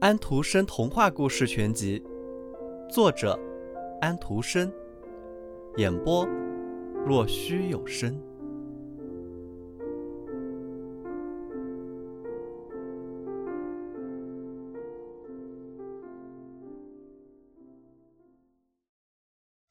[0.00, 2.02] 安徒生童话故事全集，
[2.88, 3.38] 作者
[4.00, 4.72] 安徒生，
[5.78, 6.24] 演播
[7.04, 8.14] 若虚有声。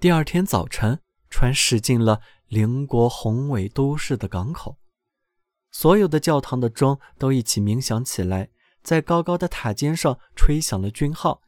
[0.00, 0.98] 第二天早晨，
[1.30, 4.76] 船驶进了邻国宏伟都市的港口，
[5.72, 8.50] 所有的教堂的钟都一起鸣响起来。
[8.82, 11.40] 在高高的塔尖上吹响了军号，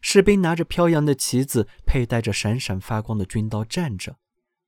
[0.00, 4.16] 士兵拿着飘扬的旗子，佩戴着闪闪发光的军刀站着。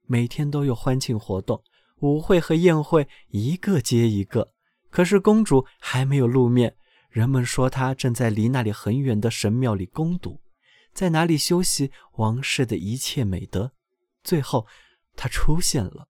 [0.07, 1.63] 每天都有欢庆活动，
[2.01, 4.53] 舞会和宴会一个接一个。
[4.89, 6.75] 可是公主还没有露面，
[7.11, 10.41] 人们说她正在离那里很远的神庙里攻读，
[10.95, 13.73] 在哪里修习王室的一切美德。
[14.25, 14.67] 最后，
[15.15, 16.09] 她出现了。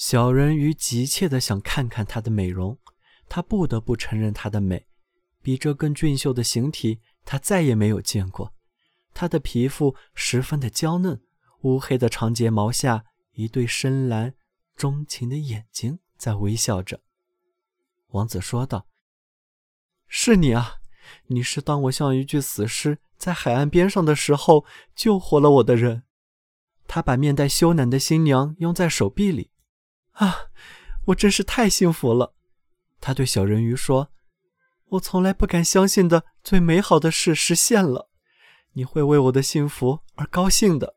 [0.00, 2.78] 小人鱼急切地想看看她的美容。
[3.28, 4.86] 他不得不承认她的美，
[5.42, 8.54] 比这更俊秀的形体，他再也没有见过。
[9.12, 11.20] 她的皮肤十分的娇嫩，
[11.64, 14.32] 乌黑的长睫毛下，一对深蓝、
[14.74, 17.02] 钟情的眼睛在微笑着。
[18.12, 18.86] 王子说道
[20.08, 20.76] ：“是你啊，
[21.26, 24.64] 你是当我像一具死尸在海岸边上的时候
[24.96, 26.04] 救活了我的人。”
[26.88, 29.49] 他把面带羞赧的新娘拥在手臂里。
[30.20, 30.50] 啊，
[31.06, 32.34] 我真是太幸福了。
[33.00, 34.10] 他对小人鱼说
[34.90, 38.10] ：“我从来不敢相信的最美好的事实现了，
[38.74, 40.96] 你会为我的幸福而高兴的，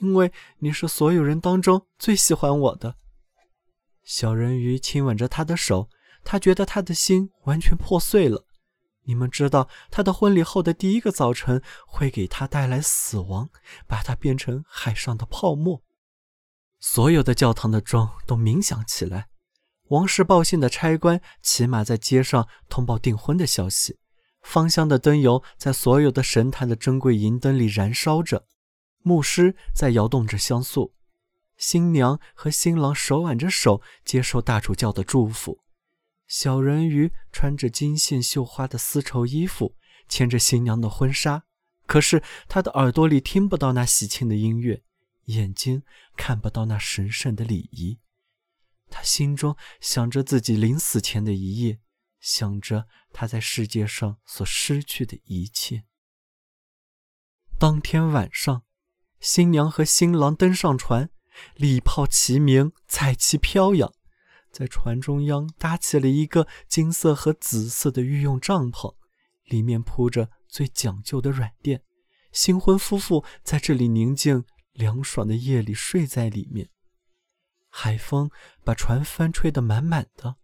[0.00, 2.96] 因为你是所有人当中最喜欢我的。”
[4.02, 5.88] 小人鱼亲吻着他的手，
[6.24, 8.46] 他觉得他的心完全破碎了。
[9.04, 13.48] 你们知道，他的婚礼后的第一个早晨会给他带来死亡，
[13.86, 15.84] 把他变成海上的泡沫。
[16.80, 19.28] 所有的教堂的钟都鸣响起来。
[19.88, 23.98] 王室报信的差官骑马在街上通报订婚的消息，
[24.42, 28.46] 芳香的灯油在所有的神坛的珍贵银灯里燃烧着，
[29.02, 30.94] 牧师在摇动着香素，
[31.56, 35.58] 新娘和新郎手挽着手接受大主教的祝福，
[36.28, 39.74] 小人鱼穿着金线绣花的丝绸衣服，
[40.08, 41.42] 牵着新娘的婚纱，
[41.86, 44.84] 可是他的耳朵里听不到那喜庆的音乐，
[45.34, 45.82] 眼睛
[46.16, 47.98] 看不到那神圣的礼仪。
[48.88, 51.80] 他心中想着自己临死前的一夜，
[52.18, 55.84] 想着他在世界上所失去的一切。
[57.58, 58.64] 当天晚上，
[59.20, 61.10] 新娘和新郎登上船，
[61.54, 63.92] 礼炮齐鸣，彩旗飘扬，
[64.50, 68.96] 在船中央搭起了一个金色和紫色的御用帐篷，
[69.44, 71.84] 里面铺着最讲究的软垫。
[72.32, 74.44] 新婚夫妇在这里宁静
[74.80, 76.70] 凉爽的夜里睡在里面。
[77.68, 78.30] 海风
[78.64, 80.36] 把船帆吹得满满的，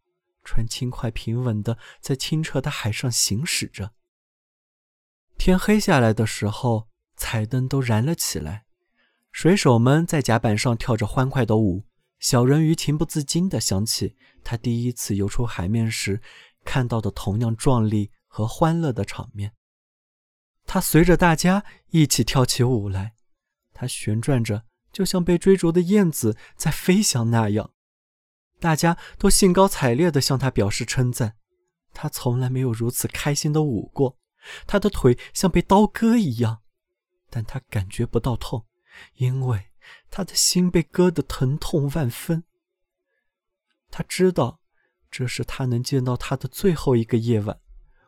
[0.44, 3.94] 船轻快平稳地在清澈的海上行驶着。
[5.38, 8.66] 天黑下来的时候，彩灯都燃了起来，
[9.32, 11.86] 水手们在甲板上跳着欢快的舞。
[12.18, 16.22] 小人鱼情不自禁地想起他第一次游出海面时
[16.64, 19.52] 看到的同样壮丽和欢乐的场面。
[20.64, 23.15] 他随着大家一起跳起舞来，
[23.76, 24.64] 他旋转着。
[24.92, 27.72] 就像被追逐的燕子在飞翔那样，
[28.58, 31.36] 大家都兴高采烈地向他表示称赞。
[31.92, 34.16] 他从来没有如此开心的舞过，
[34.66, 36.62] 他的腿像被刀割一样，
[37.28, 38.64] 但他感觉不到痛，
[39.16, 39.66] 因为
[40.10, 42.44] 他的心被割得疼痛万分。
[43.90, 44.60] 他知道，
[45.10, 47.60] 这是他能见到他的最后一个夜晚。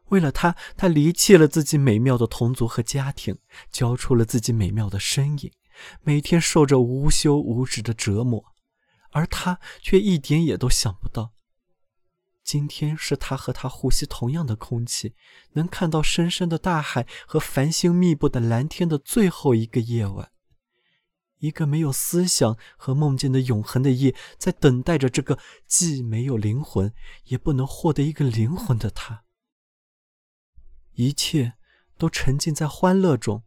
[0.07, 3.37] 为了他，他离弃了自己美妙的同族和家庭，
[3.71, 5.53] 交出了自己美妙的身影。
[6.03, 8.45] 每天受着无休无止的折磨，
[9.11, 11.33] 而他却一点也都想不到，
[12.43, 15.15] 今天是他和他呼吸同样的空气，
[15.53, 20.31] 能看到深深的大海和繁星密布的蓝天的最后一个夜晚，
[21.39, 26.93] 一个没有思想和梦见的永恒的夜，在等待着这个既没有灵魂，
[27.25, 29.25] 也不能获得一个灵魂的他。
[30.95, 31.55] 一切
[31.97, 33.45] 都沉浸在欢乐中。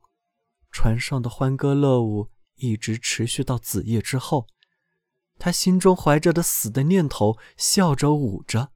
[0.72, 4.48] 船上的欢歌乐舞一直持续到子夜之后，
[5.38, 8.72] 他心中怀着的死的念头，笑着舞着。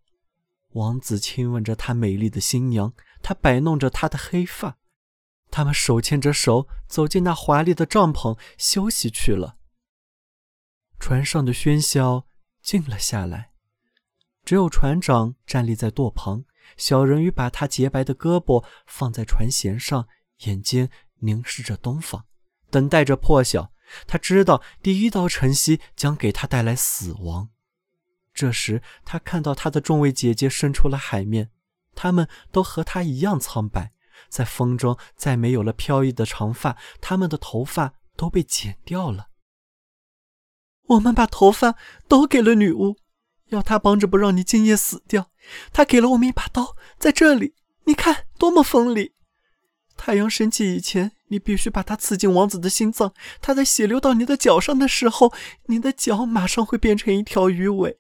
[0.74, 4.78] 王子亲吻着他美丽的新娘，他摆弄着她的黑发，
[5.50, 9.58] 他们手牵着手走进那华丽的帐篷休息去了。
[11.00, 12.28] 船上的喧嚣
[12.62, 13.52] 静了下来，
[14.44, 16.44] 只有船长站立在舵旁，
[16.76, 20.10] 小人鱼把他洁白的胳膊放在船舷上，
[20.40, 20.90] 眼睛。
[21.20, 22.26] 凝视着东方，
[22.70, 23.72] 等待着破晓。
[24.08, 27.50] 他知道第一道晨曦将给他带来死亡。
[28.34, 31.52] 这时，他看到他的众位姐姐伸出了海面，
[31.96, 33.94] 她们都和他一样苍白，
[34.28, 39.30] 在风中再没有了飘逸的长发，她们的头发都被剪掉了。
[40.88, 41.76] 我们把头发
[42.10, 42.98] 都给了女巫，
[43.46, 45.32] 要她帮着不让你今夜死掉。
[45.72, 49.15] 她给了我们一把刀，在这里，你看多么锋利。
[49.98, 53.14] 太阳升起以前，你必须把它刺进王子的心脏。
[53.42, 55.34] 他的血流到你的脚上的时候，
[55.68, 58.00] 你的脚马上会变成一条鱼尾。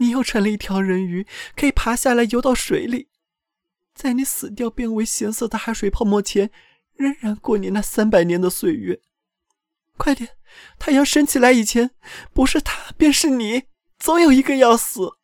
[0.00, 1.26] 你又成了一条人鱼，
[1.56, 3.08] 可以爬下来游到水里，
[3.94, 6.50] 在你死掉变为咸色的海水泡沫前，
[6.94, 9.00] 仍然过你那三百年的岁月。
[9.96, 10.36] 快点，
[10.78, 11.90] 太阳升起来以前，
[12.32, 13.64] 不是他便是你，
[13.98, 15.16] 总有一个要死。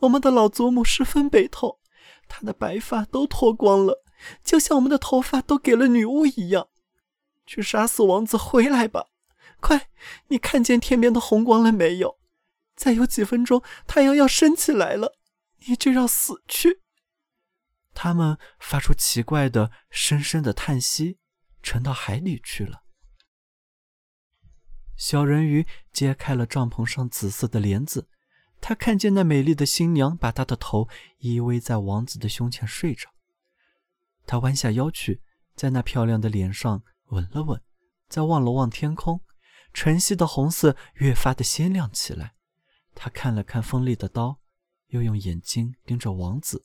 [0.00, 1.78] 我们的老祖母十分悲痛，
[2.26, 4.02] 她的白发都脱光了，
[4.44, 6.68] 就像我们的头发都给了女巫一样。
[7.46, 9.08] 去杀死王子，回来吧！
[9.58, 9.90] 快，
[10.28, 12.18] 你看见天边的红光了没有？
[12.76, 15.18] 再有几分钟，太阳要升起来了，
[15.66, 16.80] 你就要死去。
[17.92, 21.18] 他们发出奇怪的、深深的叹息，
[21.60, 22.84] 沉到海里去了。
[24.96, 28.08] 小人鱼揭开了帐篷上紫色的帘子，
[28.60, 30.88] 他看见那美丽的新娘把她的头
[31.18, 33.10] 依偎在王子的胸前睡着。
[34.30, 35.20] 他弯下腰去，
[35.56, 37.60] 在那漂亮的脸上吻了吻，
[38.08, 39.20] 再望了望天空，
[39.74, 42.36] 晨曦的红色越发的鲜亮起来。
[42.94, 44.38] 他看了看锋利的刀，
[44.90, 46.64] 又用眼睛盯着王子。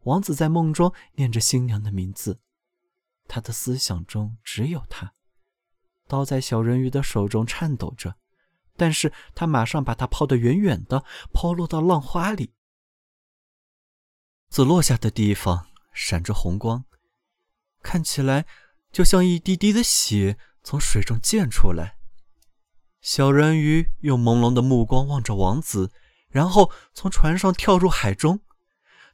[0.00, 2.40] 王子在梦中念着新娘的名字，
[3.28, 5.14] 他的思想中只有她。
[6.08, 8.16] 刀在小人鱼的手中颤抖着，
[8.76, 12.54] 但是他马上把它抛得远远的，抛落到浪花里。
[14.48, 16.84] 子落下的地方闪着红光，
[17.84, 18.46] 看起来
[18.90, 21.98] 就像一滴滴的血从水中溅出来。
[23.00, 25.92] 小人鱼用朦胧的目光望着王子，
[26.30, 28.40] 然后从船上跳入海中。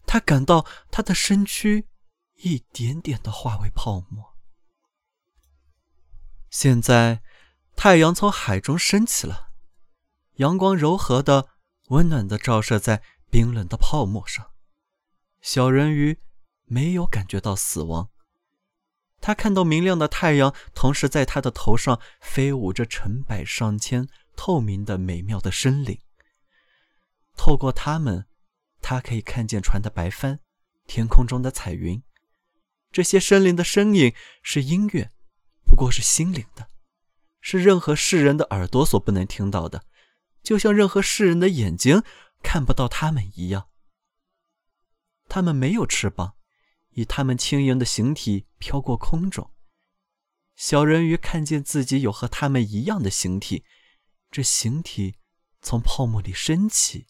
[0.06, 1.88] 他感到他的身躯
[2.36, 4.36] 一点点的化为泡沫。
[6.48, 7.22] 现在，
[7.76, 9.50] 太阳从海中升起了，
[10.36, 11.48] 阳光柔和的、
[11.88, 14.50] 温暖的照射在冰冷的泡沫上。
[15.40, 16.18] 小人鱼
[16.64, 18.10] 没有感觉到死亡。
[19.20, 26.00] 他看到明亮的太阳，同时在他的头上飞舞着成百上千透明的美妙的生灵。
[27.36, 28.26] 透过它们，
[28.80, 30.40] 他可以看见船的白帆，
[30.86, 32.02] 天空中的彩云。
[32.90, 35.10] 这些生灵的声音是音乐，
[35.64, 36.68] 不过是心灵的，
[37.40, 39.84] 是任何世人的耳朵所不能听到的，
[40.42, 42.02] 就像任何世人的眼睛
[42.42, 43.68] 看不到他们一样。
[45.28, 46.34] 他们没有翅膀。
[47.00, 49.50] 以他们轻盈的形体飘过空中，
[50.54, 53.64] 小人鱼看见自己有和他们一样的形体，
[54.30, 55.16] 这形体
[55.62, 57.06] 从泡沫里升起，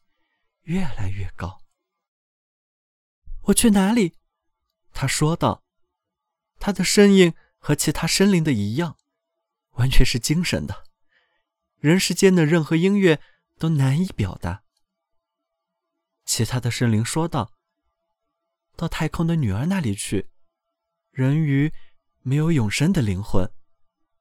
[0.62, 1.64] 越来越高。
[3.46, 4.14] 我去哪里？
[4.92, 5.64] 他说道。
[6.60, 8.96] 他的身影和其他生灵的一样，
[9.70, 10.84] 完全是精神的，
[11.78, 13.20] 人世间的任何音乐
[13.58, 14.62] 都难以表达。
[16.24, 17.50] 其他的生灵说道。
[18.80, 20.30] 到太空的女儿那里去。
[21.12, 21.70] 人鱼
[22.22, 23.46] 没有永生的灵魂，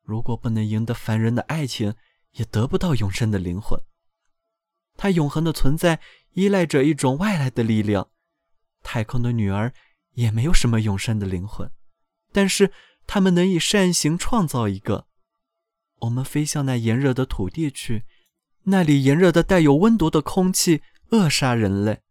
[0.03, 1.95] 如果不能赢得凡人的爱情，
[2.33, 3.79] 也得不到永生的灵魂。
[4.97, 6.01] 他永恒的存在
[6.33, 8.09] 依赖着一种外来的力量。
[8.83, 9.73] 太空的女儿
[10.16, 11.71] 也没有什么永生的灵魂，
[12.33, 12.73] 但是
[13.07, 15.07] 他们能以善行创造一个。
[15.99, 18.04] 我们飞向那炎热的土地去，
[18.63, 22.01] 那里炎热的带有温度的空气扼杀人类。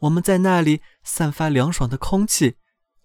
[0.00, 2.56] 我们在那里散发凉爽的空气，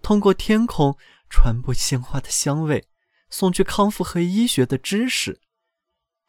[0.01, 0.97] 通过天空
[1.29, 2.87] 传播鲜花的香味，
[3.29, 5.39] 送去康复和医学的知识。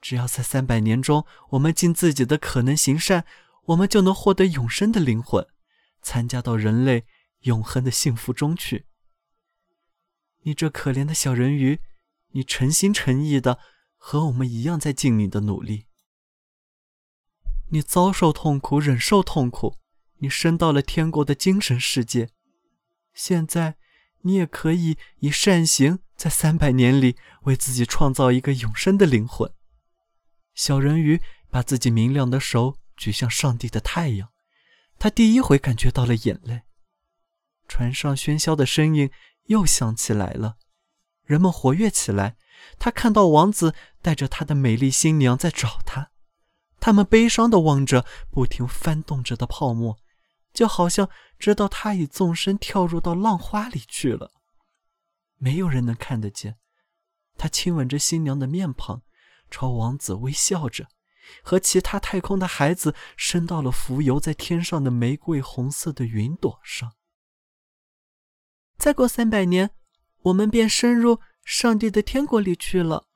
[0.01, 3.25] 只要在三百年中，我们尽自己的可能行善，
[3.67, 5.47] 我们就能获得永生的灵魂，
[6.01, 7.07] 参加到人类
[7.41, 8.87] 永恒的幸福中去。
[10.43, 11.81] 你这可怜的小人鱼，
[12.33, 13.59] 你诚心诚意的
[13.97, 15.87] 和我们一样在尽你的努力。
[17.71, 19.79] 你遭受痛苦，忍受痛苦。
[20.23, 22.31] 你升到了天国的精神世界，
[23.13, 23.75] 现在
[24.21, 29.53] 你也可以以善行，在三百年里为自己创造一个永生的灵魂。
[30.55, 34.29] 小人鱼把自己明亮的手举向上帝的太阳，
[34.97, 36.63] 他第一回感觉到了眼泪。
[37.67, 39.11] 船上喧嚣的声音
[39.47, 40.57] 又响起来了，
[41.25, 42.37] 人们活跃起来。
[42.79, 46.13] 他看到王子带着他的美丽新娘在找他，
[46.79, 49.99] 他们悲伤地望着不停翻动着的泡沫。
[50.53, 54.33] 就好像知道他已纵身跳入到浪花里去了，
[55.37, 56.59] 没有人能看得见。
[57.37, 59.03] 他亲吻着新娘的面庞，
[59.51, 60.89] 朝王子微笑着，
[61.43, 66.95] 和其他太空的孩子升到了浮游在天上的玫瑰红色的云朵上。
[68.77, 69.71] 再过三百年，
[70.23, 73.09] 我们便升入上帝的天国里去了。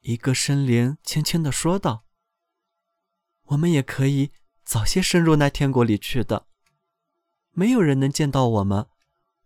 [0.00, 2.06] 一个生灵轻轻地说道
[3.48, 4.32] ：“我们也可以
[4.70, 6.46] 早些深入那天国里去的。
[7.50, 8.86] 没有人能见到我们。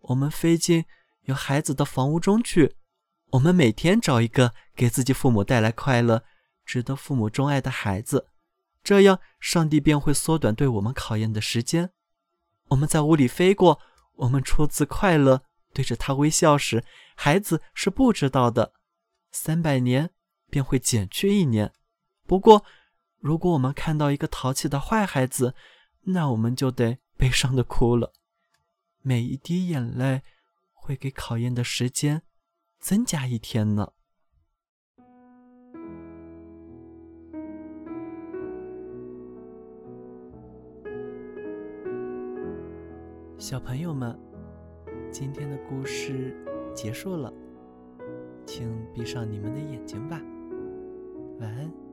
[0.00, 0.84] 我们飞进
[1.22, 2.76] 有孩子的房屋中去。
[3.30, 6.24] 我们每天找一个给自己父母带来快乐、
[6.66, 8.28] 值得父母钟爱的孩子，
[8.82, 11.90] 这样上帝便会缩短对我们考验的时间。
[12.68, 13.80] 我们在屋里飞过。”
[14.16, 16.84] 我们出自快乐，对着他微笑时，
[17.16, 18.72] 孩子是不知道的。
[19.32, 20.10] 三百年
[20.48, 21.72] 便会减去一年。
[22.24, 22.64] 不过，
[23.24, 25.54] 如果我们看到一个淘气的坏孩子，
[26.02, 28.12] 那我们就得悲伤的哭了。
[29.00, 30.20] 每一滴眼泪
[30.74, 32.20] 会给考验的时间
[32.80, 33.92] 增加一天呢。
[43.38, 44.14] 小朋友们，
[45.10, 46.36] 今天的故事
[46.74, 47.32] 结束了，
[48.44, 50.20] 请闭上你们的眼睛吧，
[51.40, 51.83] 晚安。